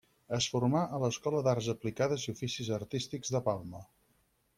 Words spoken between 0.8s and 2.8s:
a l'escola d'Arts Aplicades i Oficis